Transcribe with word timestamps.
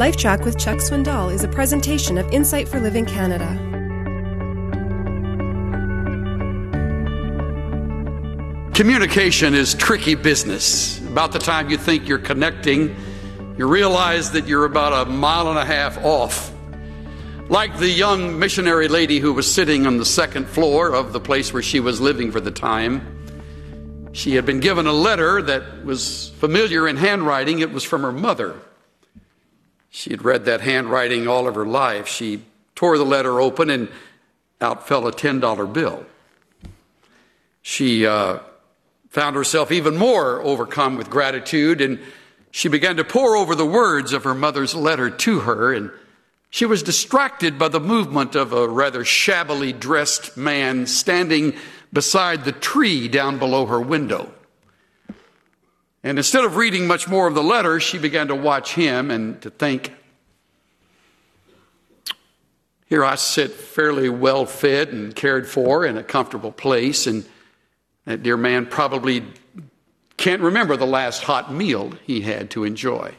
LifeTrac 0.00 0.46
with 0.46 0.58
Chuck 0.58 0.78
Swindoll 0.78 1.30
is 1.30 1.44
a 1.44 1.48
presentation 1.48 2.16
of 2.16 2.26
Insight 2.32 2.66
for 2.66 2.80
Living 2.80 3.04
Canada. 3.04 3.46
Communication 8.72 9.52
is 9.52 9.74
tricky 9.74 10.14
business. 10.14 10.98
About 11.08 11.32
the 11.32 11.38
time 11.38 11.68
you 11.68 11.76
think 11.76 12.08
you're 12.08 12.16
connecting, 12.16 12.96
you 13.58 13.68
realize 13.68 14.30
that 14.30 14.46
you're 14.46 14.64
about 14.64 15.06
a 15.06 15.10
mile 15.10 15.50
and 15.50 15.58
a 15.58 15.66
half 15.66 16.02
off. 16.02 16.50
Like 17.50 17.76
the 17.76 17.90
young 17.90 18.38
missionary 18.38 18.88
lady 18.88 19.18
who 19.18 19.34
was 19.34 19.52
sitting 19.52 19.86
on 19.86 19.98
the 19.98 20.06
second 20.06 20.46
floor 20.46 20.94
of 20.94 21.12
the 21.12 21.20
place 21.20 21.52
where 21.52 21.62
she 21.62 21.78
was 21.78 22.00
living 22.00 22.32
for 22.32 22.40
the 22.40 22.50
time. 22.50 23.02
She 24.12 24.34
had 24.34 24.46
been 24.46 24.60
given 24.60 24.86
a 24.86 24.94
letter 24.94 25.42
that 25.42 25.84
was 25.84 26.30
familiar 26.38 26.88
in 26.88 26.96
handwriting. 26.96 27.58
It 27.58 27.70
was 27.70 27.84
from 27.84 28.00
her 28.00 28.12
mother. 28.12 28.56
She 29.90 30.10
had 30.10 30.24
read 30.24 30.44
that 30.44 30.60
handwriting 30.60 31.26
all 31.26 31.46
of 31.46 31.56
her 31.56 31.66
life. 31.66 32.06
She 32.08 32.42
tore 32.74 32.96
the 32.96 33.04
letter 33.04 33.40
open 33.40 33.68
and 33.68 33.88
out 34.60 34.86
fell 34.86 35.06
a 35.06 35.12
$10 35.12 35.72
bill. 35.72 36.06
She 37.62 38.06
uh, 38.06 38.38
found 39.10 39.36
herself 39.36 39.70
even 39.72 39.96
more 39.96 40.40
overcome 40.40 40.96
with 40.96 41.10
gratitude 41.10 41.80
and 41.80 41.98
she 42.52 42.68
began 42.68 42.96
to 42.96 43.04
pore 43.04 43.36
over 43.36 43.54
the 43.54 43.66
words 43.66 44.12
of 44.12 44.24
her 44.24 44.34
mother's 44.34 44.74
letter 44.74 45.10
to 45.10 45.40
her 45.40 45.72
and 45.72 45.90
she 46.50 46.66
was 46.66 46.82
distracted 46.82 47.58
by 47.58 47.68
the 47.68 47.78
movement 47.80 48.34
of 48.34 48.52
a 48.52 48.68
rather 48.68 49.04
shabbily 49.04 49.72
dressed 49.72 50.36
man 50.36 50.86
standing 50.86 51.54
beside 51.92 52.44
the 52.44 52.52
tree 52.52 53.06
down 53.06 53.38
below 53.38 53.66
her 53.66 53.80
window. 53.80 54.32
And 56.02 56.18
instead 56.18 56.44
of 56.44 56.56
reading 56.56 56.86
much 56.86 57.08
more 57.08 57.26
of 57.26 57.34
the 57.34 57.42
letter, 57.42 57.78
she 57.78 57.98
began 57.98 58.28
to 58.28 58.34
watch 58.34 58.74
him 58.74 59.10
and 59.10 59.40
to 59.42 59.50
think, 59.50 59.92
here 62.86 63.04
I 63.04 63.14
sit 63.14 63.52
fairly 63.52 64.08
well 64.08 64.46
fed 64.46 64.88
and 64.88 65.14
cared 65.14 65.46
for 65.46 65.84
in 65.84 65.96
a 65.96 66.02
comfortable 66.02 66.52
place, 66.52 67.06
and 67.06 67.24
that 68.04 68.22
dear 68.22 68.36
man 68.36 68.66
probably 68.66 69.24
can't 70.16 70.42
remember 70.42 70.76
the 70.76 70.86
last 70.86 71.22
hot 71.22 71.52
meal 71.52 71.92
he 72.04 72.22
had 72.22 72.50
to 72.50 72.64
enjoy. 72.64 73.14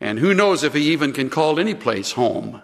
And 0.00 0.18
who 0.18 0.34
knows 0.34 0.64
if 0.64 0.74
he 0.74 0.92
even 0.92 1.12
can 1.12 1.30
call 1.30 1.60
any 1.60 1.74
place 1.74 2.12
home. 2.12 2.62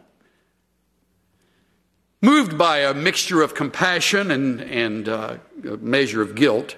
Moved 2.23 2.59
by 2.59 2.79
a 2.79 2.95
mixture 2.95 3.43
of 3.43 3.55
compassion 3.55 4.31
and, 4.31 4.61
and 4.63 5.09
uh, 5.09 5.37
a 5.65 5.77
measure 5.77 6.23
of 6.23 6.35
guilt, 6.35 6.77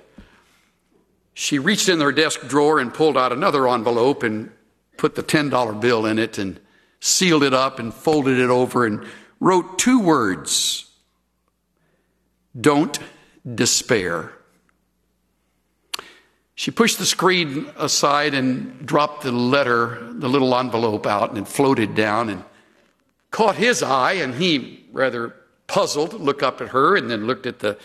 she 1.39 1.61
reached 1.61 1.89
in 1.89 2.01
her 2.01 2.11
desk 2.11 2.49
drawer 2.49 2.81
and 2.81 2.93
pulled 2.93 3.17
out 3.17 3.31
another 3.33 3.69
envelope 3.69 4.25
and 4.25 4.51
put 4.97 5.15
the 5.15 5.23
$10 5.23 5.81
bill 5.81 6.05
in 6.05 6.19
it 6.19 6.37
and 6.37 6.59
sealed 6.99 7.45
it 7.45 7.55
up 7.55 7.79
and 7.79 7.95
folded 7.95 8.41
it 8.41 8.51
over 8.51 8.85
and 8.85 9.07
wrote 9.39 9.79
two 9.79 10.01
words 10.01 10.91
Don't 12.61 12.99
despair. 13.55 14.33
She 16.57 16.73
pushed 16.73 16.99
the 16.99 17.07
screen 17.07 17.71
aside 17.77 18.35
and 18.35 18.85
dropped 18.85 19.23
the 19.23 19.31
letter, 19.31 20.11
the 20.11 20.29
little 20.29 20.53
envelope 20.57 21.07
out, 21.07 21.29
and 21.29 21.39
it 21.39 21.47
floated 21.47 21.95
down 21.95 22.31
and 22.31 22.43
caught 23.31 23.55
his 23.55 23.81
eye, 23.81 24.15
and 24.15 24.35
he, 24.35 24.89
rather 24.91 25.37
puzzled, 25.69 26.15
looked 26.15 26.43
up 26.43 26.61
at 26.61 26.71
her 26.71 26.97
and 26.97 27.09
then 27.09 27.29
looked 27.29 27.47
at 27.47 27.61
the 27.61 27.79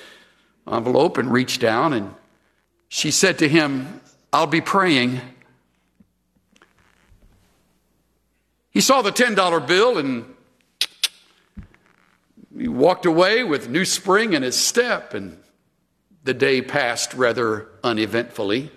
envelope 0.68 1.20
and 1.20 1.32
reached 1.32 1.62
down 1.62 1.94
and 1.94 2.16
she 2.94 3.10
said 3.10 3.40
to 3.40 3.50
him, 3.50 4.02
I'll 4.32 4.46
be 4.46 4.62
praying. 4.62 5.20
He 8.70 8.82
saw 8.82 9.02
the 9.02 9.12
$10 9.12 9.68
bill 9.68 9.98
and 9.98 10.32
he 12.56 12.68
walked 12.68 13.08
away 13.08 13.44
with 13.44 13.68
new 13.68 13.84
spring 13.84 14.34
in 14.34 14.44
his 14.44 14.56
step, 14.56 15.16
and 15.16 15.40
the 16.24 16.36
day 16.36 16.62
passed 16.62 17.16
rather 17.16 17.68
uneventfully. 17.84 18.70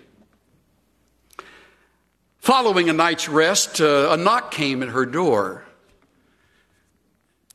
Following 2.39 2.89
a 2.89 2.93
night's 2.93 3.29
rest, 3.29 3.79
uh, 3.79 4.07
a 4.09 4.17
knock 4.17 4.49
came 4.49 4.81
at 4.81 4.89
her 4.89 5.05
door. 5.05 5.63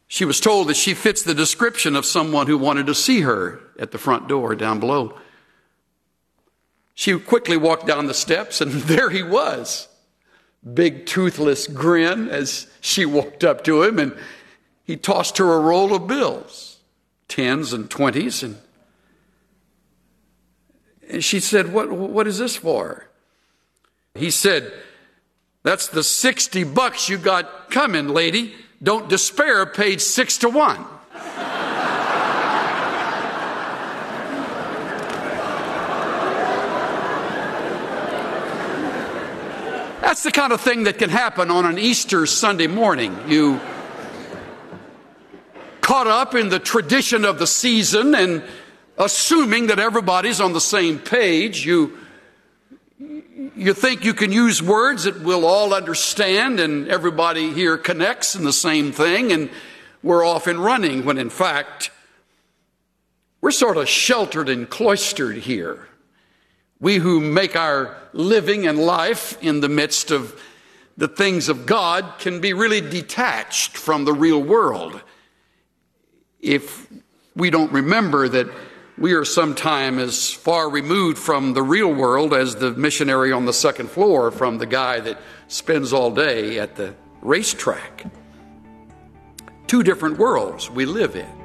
She 0.06 0.24
was 0.24 0.38
told 0.38 0.68
that 0.68 0.76
she 0.76 0.94
fits 0.94 1.24
the 1.24 1.34
description 1.34 1.96
of 1.96 2.06
someone 2.06 2.46
who 2.46 2.56
wanted 2.56 2.86
to 2.86 2.94
see 2.94 3.22
her 3.22 3.60
at 3.80 3.90
the 3.90 3.98
front 3.98 4.28
door 4.28 4.54
down 4.54 4.78
below. 4.78 5.18
She 6.94 7.18
quickly 7.18 7.56
walked 7.56 7.86
down 7.86 8.06
the 8.06 8.14
steps, 8.14 8.60
and 8.60 8.72
there 8.82 9.10
he 9.10 9.22
was. 9.22 9.88
Big 10.74 11.06
toothless 11.06 11.66
grin 11.66 12.28
as 12.28 12.68
she 12.80 13.04
walked 13.04 13.42
up 13.42 13.64
to 13.64 13.82
him, 13.82 13.98
and 13.98 14.16
he 14.84 14.96
tossed 14.96 15.38
her 15.38 15.52
a 15.52 15.60
roll 15.60 15.94
of 15.94 16.06
bills, 16.06 16.78
tens 17.28 17.72
and 17.72 17.90
twenties, 17.90 18.42
and, 18.42 18.58
and 21.08 21.24
she 21.24 21.40
said, 21.40 21.72
what, 21.72 21.90
what 21.90 22.26
is 22.26 22.38
this 22.38 22.56
for? 22.56 23.08
He 24.14 24.30
said, 24.30 24.72
That's 25.62 25.88
the 25.88 26.02
60 26.02 26.64
bucks 26.64 27.08
you 27.08 27.18
got 27.18 27.70
coming, 27.70 28.08
lady. 28.08 28.54
Don't 28.82 29.08
despair, 29.08 29.64
paid 29.66 30.00
six 30.00 30.38
to 30.38 30.48
one. 30.48 30.84
That's 40.02 40.24
the 40.24 40.32
kind 40.32 40.52
of 40.52 40.60
thing 40.60 40.82
that 40.84 40.98
can 40.98 41.10
happen 41.10 41.48
on 41.48 41.64
an 41.64 41.78
Easter 41.78 42.26
Sunday 42.26 42.66
morning. 42.66 43.16
You 43.28 43.60
caught 45.80 46.08
up 46.08 46.34
in 46.34 46.48
the 46.48 46.58
tradition 46.58 47.24
of 47.24 47.38
the 47.38 47.46
season 47.46 48.12
and 48.16 48.42
assuming 48.98 49.68
that 49.68 49.78
everybody's 49.78 50.40
on 50.40 50.54
the 50.54 50.60
same 50.60 50.98
page, 50.98 51.64
you 51.64 51.96
you 52.98 53.74
think 53.74 54.04
you 54.04 54.12
can 54.12 54.32
use 54.32 54.60
words 54.60 55.04
that 55.04 55.20
we'll 55.20 55.46
all 55.46 55.72
understand 55.72 56.58
and 56.58 56.88
everybody 56.88 57.52
here 57.52 57.78
connects 57.78 58.34
in 58.34 58.42
the 58.42 58.52
same 58.52 58.90
thing 58.90 59.30
and 59.30 59.50
we're 60.02 60.26
off 60.26 60.48
and 60.48 60.58
running 60.58 61.04
when 61.04 61.16
in 61.16 61.30
fact 61.30 61.92
we're 63.40 63.52
sort 63.52 63.76
of 63.76 63.88
sheltered 63.88 64.48
and 64.48 64.68
cloistered 64.68 65.36
here. 65.36 65.86
We 66.82 66.96
who 66.96 67.20
make 67.20 67.54
our 67.54 67.96
living 68.12 68.66
and 68.66 68.76
life 68.76 69.40
in 69.40 69.60
the 69.60 69.68
midst 69.68 70.10
of 70.10 70.38
the 70.96 71.06
things 71.06 71.48
of 71.48 71.64
God 71.64 72.18
can 72.18 72.40
be 72.40 72.54
really 72.54 72.80
detached 72.80 73.76
from 73.76 74.04
the 74.04 74.12
real 74.12 74.42
world 74.42 75.00
if 76.40 76.88
we 77.36 77.50
don't 77.50 77.70
remember 77.70 78.28
that 78.28 78.48
we 78.98 79.12
are 79.12 79.24
sometime 79.24 80.00
as 80.00 80.32
far 80.32 80.68
removed 80.68 81.18
from 81.18 81.54
the 81.54 81.62
real 81.62 81.94
world 81.94 82.34
as 82.34 82.56
the 82.56 82.72
missionary 82.72 83.30
on 83.30 83.46
the 83.46 83.52
second 83.52 83.88
floor 83.88 84.32
from 84.32 84.58
the 84.58 84.66
guy 84.66 84.98
that 84.98 85.20
spends 85.46 85.92
all 85.92 86.10
day 86.10 86.58
at 86.58 86.74
the 86.74 86.96
racetrack. 87.20 88.06
Two 89.68 89.84
different 89.84 90.18
worlds 90.18 90.68
we 90.68 90.84
live 90.84 91.14
in. 91.14 91.41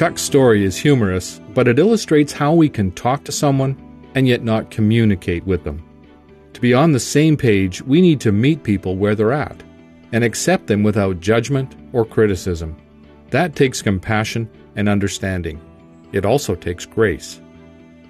Chuck's 0.00 0.22
story 0.22 0.64
is 0.64 0.78
humorous, 0.78 1.42
but 1.52 1.68
it 1.68 1.78
illustrates 1.78 2.32
how 2.32 2.54
we 2.54 2.70
can 2.70 2.90
talk 2.92 3.22
to 3.22 3.30
someone 3.32 3.76
and 4.14 4.26
yet 4.26 4.42
not 4.42 4.70
communicate 4.70 5.44
with 5.44 5.62
them. 5.62 5.86
To 6.54 6.60
be 6.62 6.72
on 6.72 6.92
the 6.92 6.98
same 6.98 7.36
page, 7.36 7.82
we 7.82 8.00
need 8.00 8.18
to 8.22 8.32
meet 8.32 8.62
people 8.62 8.96
where 8.96 9.14
they're 9.14 9.30
at 9.30 9.62
and 10.12 10.24
accept 10.24 10.68
them 10.68 10.82
without 10.82 11.20
judgment 11.20 11.76
or 11.92 12.06
criticism. 12.06 12.78
That 13.28 13.54
takes 13.54 13.82
compassion 13.82 14.48
and 14.74 14.88
understanding. 14.88 15.60
It 16.12 16.24
also 16.24 16.54
takes 16.54 16.86
grace. 16.86 17.38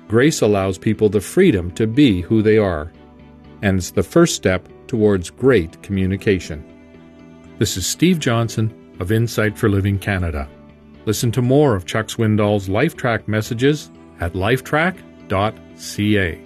Grace 0.07 0.43
allows 0.43 0.79
people 0.79 1.09
the 1.09 1.21
freedom 1.21 1.73
to 1.73 1.89
be 1.89 2.21
who 2.21 2.41
they 2.41 2.57
are, 2.57 2.93
and 3.63 3.79
it's 3.79 3.91
the 3.91 4.05
first 4.05 4.37
step 4.37 4.69
towards 4.87 5.29
great 5.29 5.83
communication. 5.83 6.65
This 7.59 7.77
is 7.77 7.85
Steve 7.85 8.21
Johnson 8.21 8.95
of 9.01 9.11
Insight 9.11 9.59
for 9.59 9.69
Living 9.69 9.99
Canada. 9.99 10.49
Listen 11.07 11.33
to 11.33 11.43
more 11.43 11.75
of 11.75 11.87
Chuck 11.87 12.09
Swindoll's 12.09 12.69
LifeTrac 12.69 13.27
messages 13.27 13.91
at 14.21 14.35
lifetrac.ca. 14.35 16.45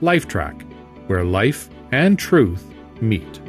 LifeTrac, 0.00 0.62
where 1.08 1.24
life 1.24 1.68
and 1.92 2.18
truth 2.18 2.64
meet. 3.00 3.40